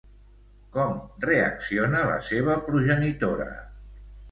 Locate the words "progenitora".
2.73-3.49